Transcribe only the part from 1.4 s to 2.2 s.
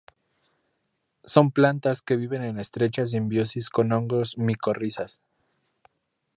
plantas que